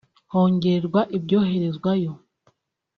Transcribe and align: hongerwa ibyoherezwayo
hongerwa 0.33 1.01
ibyoherezwayo 1.17 2.11